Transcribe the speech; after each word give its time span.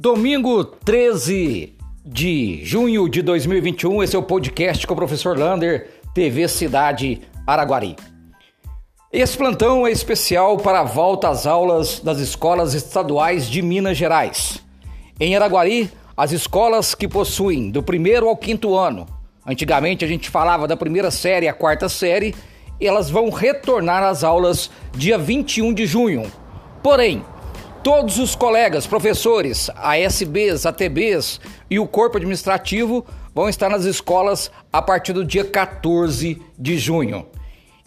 Domingo 0.00 0.64
13 0.64 1.76
de 2.06 2.64
junho 2.64 3.08
de 3.08 3.20
2021, 3.20 4.00
esse 4.00 4.14
é 4.14 4.18
o 4.18 4.22
podcast 4.22 4.86
com 4.86 4.94
o 4.94 4.96
professor 4.96 5.36
Lander, 5.36 5.90
TV 6.14 6.46
Cidade 6.46 7.22
Araguari. 7.44 7.96
Esse 9.12 9.36
plantão 9.36 9.84
é 9.84 9.90
especial 9.90 10.56
para 10.56 10.82
a 10.82 10.84
volta 10.84 11.28
às 11.28 11.48
aulas 11.48 11.98
das 11.98 12.20
escolas 12.20 12.74
estaduais 12.74 13.50
de 13.50 13.60
Minas 13.60 13.96
Gerais. 13.96 14.62
Em 15.18 15.34
Araguari, 15.34 15.90
as 16.16 16.30
escolas 16.30 16.94
que 16.94 17.08
possuem 17.08 17.68
do 17.68 17.82
primeiro 17.82 18.28
ao 18.28 18.36
quinto 18.36 18.76
ano, 18.76 19.04
antigamente 19.44 20.04
a 20.04 20.08
gente 20.08 20.30
falava 20.30 20.68
da 20.68 20.76
primeira 20.76 21.10
série 21.10 21.48
à 21.48 21.52
quarta 21.52 21.88
série, 21.88 22.36
elas 22.80 23.10
vão 23.10 23.30
retornar 23.30 24.04
às 24.04 24.22
aulas 24.22 24.70
dia 24.92 25.18
21 25.18 25.74
de 25.74 25.86
junho. 25.86 26.30
Porém, 26.84 27.24
Todos 27.90 28.18
os 28.18 28.34
colegas, 28.34 28.86
professores, 28.86 29.70
ASBs, 29.74 30.66
ATBs 30.66 31.40
e 31.70 31.78
o 31.78 31.86
corpo 31.86 32.18
administrativo 32.18 33.02
vão 33.34 33.48
estar 33.48 33.70
nas 33.70 33.86
escolas 33.86 34.50
a 34.70 34.82
partir 34.82 35.14
do 35.14 35.24
dia 35.24 35.42
14 35.42 36.38
de 36.58 36.76
junho. 36.76 37.24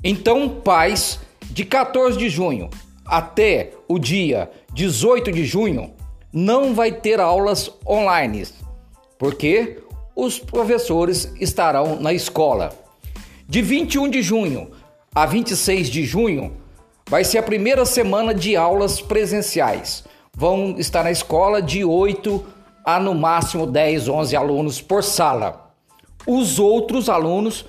Então, 0.03 0.49
pais, 0.49 1.19
de 1.51 1.63
14 1.63 2.17
de 2.17 2.29
junho 2.31 2.71
até 3.05 3.73
o 3.87 3.99
dia 3.99 4.49
18 4.73 5.31
de 5.31 5.45
junho, 5.45 5.93
não 6.33 6.73
vai 6.73 6.91
ter 6.91 7.19
aulas 7.19 7.71
online, 7.85 8.47
porque 9.19 9.83
os 10.15 10.39
professores 10.39 11.31
estarão 11.39 11.99
na 12.01 12.11
escola. 12.11 12.73
De 13.47 13.61
21 13.61 14.09
de 14.09 14.23
junho 14.23 14.71
a 15.13 15.27
26 15.27 15.91
de 15.91 16.03
junho, 16.03 16.59
Vai 17.11 17.25
ser 17.25 17.39
a 17.39 17.43
primeira 17.43 17.83
semana 17.83 18.33
de 18.33 18.55
aulas 18.55 19.01
presenciais. 19.01 20.05
Vão 20.33 20.77
estar 20.77 21.03
na 21.03 21.11
escola 21.11 21.61
de 21.61 21.83
8 21.83 22.41
a 22.85 23.01
no 23.01 23.13
máximo 23.13 23.67
10, 23.67 24.07
11 24.07 24.33
alunos 24.33 24.79
por 24.79 25.03
sala. 25.03 25.73
Os 26.25 26.57
outros 26.57 27.09
alunos 27.09 27.65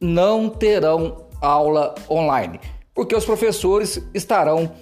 não 0.00 0.48
terão 0.48 1.26
aula 1.42 1.94
online, 2.08 2.58
porque 2.94 3.14
os 3.14 3.26
professores 3.26 4.02
estarão 4.14 4.72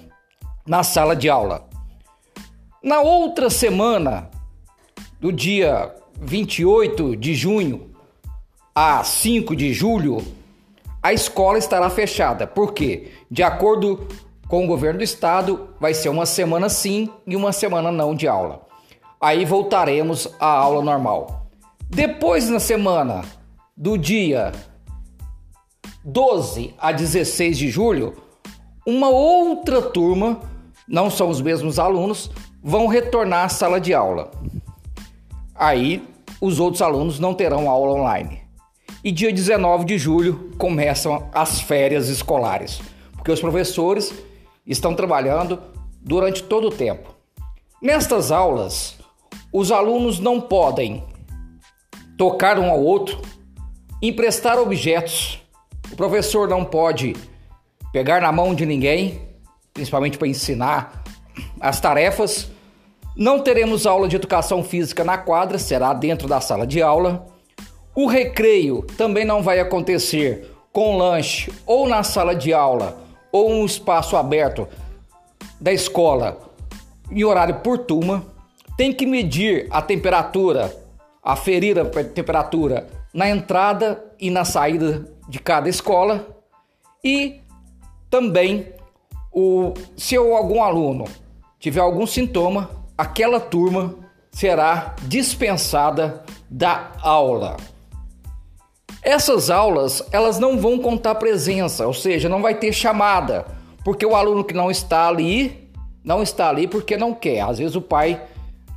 na 0.65 0.85
sala 0.85 1.17
de 1.17 1.29
aula. 1.29 1.67
Na 2.81 3.01
outra 3.01 3.51
semana, 3.51 4.31
do 5.21 5.33
dia 5.33 5.93
28 6.21 7.17
de 7.17 7.35
junho 7.35 7.91
a 8.73 9.03
5 9.03 9.57
de 9.57 9.75
julho, 9.75 10.25
a 11.05 11.13
escola 11.13 11.59
estará 11.59 11.91
fechada. 11.91 12.47
Por 12.47 12.73
quê? 12.73 13.13
De 13.31 13.43
acordo 13.43 14.09
com 14.49 14.65
o 14.65 14.67
governo 14.67 15.01
do 15.01 15.05
estado, 15.05 15.69
vai 15.79 15.93
ser 15.93 16.09
uma 16.09 16.25
semana 16.25 16.71
sim 16.71 17.11
e 17.27 17.37
uma 17.37 17.53
semana 17.53 17.93
não 17.93 18.15
de 18.15 18.27
aula. 18.27 18.63
Aí 19.21 19.45
voltaremos 19.45 20.27
à 20.41 20.47
aula 20.47 20.83
normal. 20.83 21.47
Depois 21.91 22.49
na 22.49 22.59
semana 22.59 23.23
do 23.77 23.99
dia 23.99 24.51
12 26.03 26.75
a 26.79 26.91
16 26.91 27.59
de 27.59 27.69
julho, 27.69 28.15
uma 28.87 29.11
outra 29.11 29.83
turma, 29.83 30.41
não 30.89 31.11
são 31.11 31.29
os 31.29 31.43
mesmos 31.43 31.79
alunos, 31.79 32.31
vão 32.63 32.87
retornar 32.87 33.45
à 33.45 33.49
sala 33.51 33.79
de 33.79 33.93
aula. 33.93 34.31
Aí 35.55 36.03
os 36.41 36.59
outros 36.59 36.81
alunos 36.81 37.21
não 37.21 37.35
terão 37.35 37.69
aula 37.69 37.93
online. 37.93 38.44
E 39.05 39.13
dia 39.13 39.31
19 39.31 39.85
de 39.85 39.99
julho 39.99 40.51
começam 40.57 41.29
as 41.35 41.61
férias 41.61 42.09
escolares, 42.09 42.81
porque 43.13 43.31
os 43.31 43.39
professores 43.39 44.15
estão 44.67 44.95
trabalhando 44.95 45.61
durante 46.01 46.43
todo 46.43 46.69
o 46.69 46.71
tempo. 46.71 47.15
Nestas 47.83 48.33
aulas, 48.33 48.97
os 49.53 49.71
alunos 49.71 50.19
não 50.19 50.41
podem 50.41 51.05
tocar 52.17 52.59
um 52.59 52.71
ao 52.71 52.83
outro, 52.83 53.21
emprestar 54.01 54.59
objetos. 54.59 55.39
O 55.93 55.97
professor 55.97 56.49
não 56.49 56.65
pode 56.65 57.15
pegar 57.93 58.23
na 58.23 58.33
mão 58.33 58.55
de 58.55 58.65
ninguém, 58.65 59.21
principalmente 59.75 60.17
para 60.17 60.29
ensinar 60.29 61.05
as 61.61 61.79
tarefas. 61.79 62.51
Não 63.15 63.41
teremos 63.41 63.87
aula 63.87 64.09
de 64.09 64.17
educação 64.17 64.65
física 64.65 65.05
na 65.05 65.19
quadra, 65.19 65.59
será 65.59 65.93
dentro 65.93 66.27
da 66.27 66.41
sala 66.41 66.67
de 66.67 66.81
aula. 66.81 67.34
O 67.95 68.07
recreio 68.07 68.83
também 68.97 69.25
não 69.25 69.43
vai 69.43 69.61
acontecer 69.61 70.51
com 70.73 70.97
lanche 70.97 71.53
ou 71.65 71.89
na 71.89 72.03
sala 72.03 72.35
de 72.35 72.53
aula 72.53 72.99
ou 73.31 73.51
um 73.51 73.65
espaço 73.65 74.17
aberto 74.17 74.67
da 75.61 75.73
escola 75.73 76.39
em 77.11 77.23
horário 77.23 77.57
por 77.57 77.79
turma. 77.79 78.25
Tem 78.77 78.93
que 78.93 79.07
medir 79.07 79.69
a 79.71 79.81
temperatura, 79.81 80.75
aferir 81.23 81.79
a 81.79 81.85
temperatura 81.85 82.89
na 83.13 83.29
entrada 83.29 84.05
e 84.19 84.29
na 84.29 84.45
saída 84.45 85.09
de 85.29 85.39
cada 85.39 85.69
escola 85.69 86.27
e 87.03 87.41
também 88.11 88.67
o 89.33 89.73
se 89.97 90.17
algum 90.17 90.63
aluno 90.63 91.05
tiver 91.61 91.81
algum 91.81 92.07
sintoma, 92.07 92.71
aquela 92.99 93.39
turma 93.39 93.95
será 94.33 94.97
dispensada 95.03 96.25
da 96.51 96.93
aula. 97.01 97.57
Essas 99.05 99.51
aulas, 99.51 100.03
elas 100.11 100.39
não 100.39 100.57
vão 100.57 100.79
contar 100.79 101.17
presença, 101.17 101.87
ou 101.87 101.93
seja, 101.93 102.27
não 102.27 102.41
vai 102.41 102.55
ter 102.55 102.73
chamada, 102.73 103.45
porque 103.85 104.07
o 104.07 104.17
aluno 104.17 104.43
que 104.43 104.55
não 104.55 104.71
está 104.71 105.07
ali, 105.07 105.71
não 106.03 106.23
está 106.23 106.49
ali 106.49 106.67
porque 106.67 106.97
não 106.97 107.13
quer. 107.13 107.41
Às 107.41 107.59
vezes 107.59 107.77
o 107.77 107.83
pai 107.83 108.19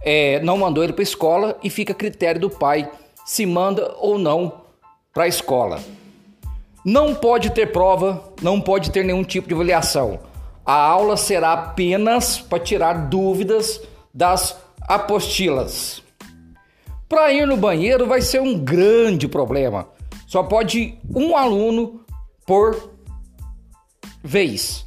é, 0.02 0.42
não 0.42 0.58
mandou 0.58 0.84
ele 0.84 0.92
para 0.92 1.02
a 1.02 1.04
escola 1.04 1.58
e 1.64 1.70
fica 1.70 1.94
a 1.94 1.96
critério 1.96 2.42
do 2.42 2.50
pai 2.50 2.92
se 3.26 3.46
manda 3.46 3.96
ou 4.00 4.20
não 4.20 4.66
para 5.14 5.24
a 5.24 5.28
escola. 5.30 5.80
Não 6.84 7.16
pode 7.16 7.52
ter 7.52 7.72
prova, 7.72 8.22
não 8.42 8.60
pode 8.60 8.92
ter 8.92 9.06
nenhum 9.06 9.24
tipo 9.24 9.48
de 9.48 9.54
avaliação. 9.54 10.20
A 10.66 10.76
aula 10.76 11.16
será 11.16 11.54
apenas 11.54 12.38
para 12.38 12.60
tirar 12.60 13.08
dúvidas 13.08 13.82
das 14.14 14.58
apostilas. 14.82 16.04
Para 17.08 17.32
ir 17.32 17.48
no 17.48 17.56
banheiro 17.56 18.06
vai 18.06 18.22
ser 18.22 18.42
um 18.42 18.60
grande 18.60 19.26
problema. 19.30 19.88
Só 20.28 20.44
pode 20.44 21.00
um 21.16 21.36
aluno 21.36 22.02
por 22.46 22.92
vez. 24.22 24.86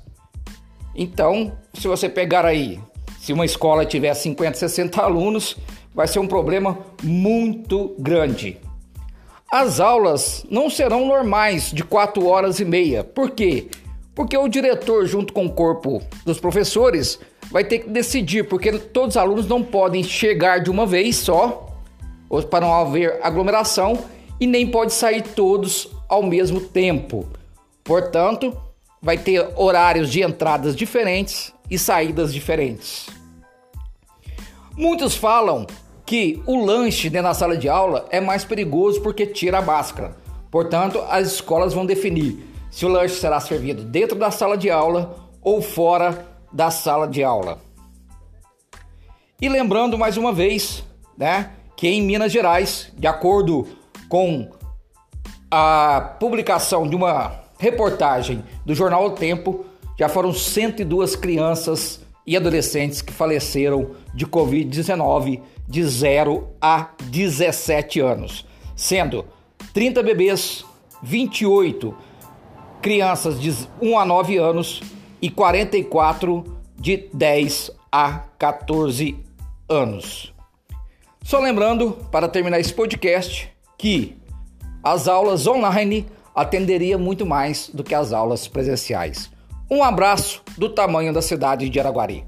Então, 0.95 1.59
se 1.73 1.89
você 1.89 2.11
pegar 2.11 2.45
aí, 2.45 2.78
se 3.19 3.33
uma 3.33 3.47
escola 3.47 3.87
tiver 3.87 4.12
50, 4.12 4.59
60 4.59 5.00
alunos, 5.00 5.56
vai 5.95 6.06
ser 6.06 6.19
um 6.19 6.27
problema 6.27 6.79
muito 7.03 7.97
grande. 7.99 8.59
As 9.50 9.81
aulas 9.81 10.45
não 10.50 10.69
serão 10.69 11.06
normais 11.06 11.73
de 11.73 11.83
4 11.83 12.25
horas 12.27 12.61
e 12.61 12.65
meia. 12.65 13.03
Por 13.03 13.31
quê? 13.31 13.69
Porque 14.15 14.37
o 14.37 14.47
diretor, 14.47 15.06
junto 15.06 15.33
com 15.33 15.47
o 15.47 15.53
corpo 15.53 16.03
dos 16.25 16.39
professores, 16.39 17.19
vai 17.50 17.65
ter 17.65 17.81
que 17.81 17.89
decidir, 17.89 18.47
porque 18.47 18.73
todos 18.79 19.17
os 19.17 19.17
alunos 19.17 19.49
não 19.49 19.62
podem 19.62 20.05
chegar 20.05 20.59
de 20.59 20.71
uma 20.71 20.84
vez 20.84 21.17
só, 21.17 21.67
para 22.50 22.67
não 22.67 22.75
haver 22.75 23.19
aglomeração, 23.23 23.99
e 24.41 24.47
nem 24.47 24.67
pode 24.67 24.93
sair 24.95 25.23
todos 25.23 25.89
ao 26.09 26.23
mesmo 26.23 26.61
tempo. 26.61 27.28
Portanto, 27.84 28.56
vai 29.01 29.19
ter 29.19 29.47
horários 29.56 30.11
de 30.11 30.23
entradas 30.23 30.75
diferentes 30.75 31.53
e 31.71 31.78
saídas 31.78 32.33
diferentes. 32.33 33.06
Muitos 34.77 35.15
falam 35.15 35.67
que 36.06 36.43
o 36.47 36.65
lanche 36.65 37.11
dentro 37.11 37.29
da 37.29 37.34
sala 37.34 37.56
de 37.56 37.69
aula 37.69 38.06
é 38.11 38.21
mais 38.21 38.45
perigoso 38.45 39.00
porque 39.03 39.27
tira 39.27 39.59
a 39.59 39.62
máscara. 39.62 40.17
Portanto, 40.50 41.05
as 41.09 41.34
escolas 41.34 41.73
vão 41.73 41.87
definir 41.87 42.45
se 42.71 42.84
o 42.84 42.89
lanche 42.89 43.17
será 43.17 43.39
servido 43.39 43.84
dentro 43.84 44.19
da 44.19 44.31
sala 44.31 44.56
de 44.56 44.70
aula 44.70 45.29
ou 45.43 45.62
fora 45.62 46.26
da 46.53 46.70
sala 46.70 47.06
de 47.06 47.23
aula. 47.23 47.59
E 49.41 49.49
lembrando 49.49 49.97
mais 49.97 50.17
uma 50.17 50.32
vez, 50.32 50.85
né, 51.17 51.50
que 51.76 51.88
em 51.88 52.03
Minas 52.03 52.32
Gerais, 52.32 52.93
de 52.97 53.06
acordo 53.06 53.67
com 54.11 54.51
a 55.51 56.17
publicação 56.19 56.87
de 56.87 56.95
uma 56.95 57.41
reportagem 57.59 58.45
do 58.67 58.75
jornal 58.75 59.07
O 59.07 59.11
Tempo, 59.11 59.65
já 59.99 60.09
foram 60.09 60.33
102 60.33 61.17
crianças 61.17 62.01
e 62.27 62.37
adolescentes 62.37 63.01
que 63.01 63.12
faleceram 63.12 63.93
de 64.15 64.27
Covid-19 64.27 65.41
de 65.67 65.85
0 65.85 66.49
a 66.61 66.91
17 67.05 68.01
anos, 68.01 68.45
sendo 68.75 69.25
30 69.73 70.03
bebês, 70.03 70.65
28 71.03 71.95
crianças 72.83 73.41
de 73.41 73.55
1 73.81 73.99
a 73.99 74.05
9 74.05 74.39
anos 74.39 74.83
e 75.23 75.31
44 75.31 76.45
de 76.77 77.09
10 77.12 77.71
a 77.93 78.25
14 78.39 79.17
anos. 79.69 80.35
Só 81.23 81.39
lembrando, 81.39 81.93
para 82.11 82.29
terminar 82.29 82.59
esse 82.59 82.73
podcast, 82.73 83.53
que 83.81 84.15
as 84.85 85.09
aulas 85.09 85.47
online 85.47 86.06
atenderia 86.35 86.99
muito 86.99 87.25
mais 87.25 87.71
do 87.73 87.82
que 87.82 87.94
as 87.94 88.12
aulas 88.12 88.47
presenciais. 88.47 89.31
Um 89.71 89.82
abraço 89.82 90.43
do 90.59 90.69
tamanho 90.69 91.15
da 91.15 91.23
cidade 91.23 91.67
de 91.71 91.81
Araguari. 91.81 92.27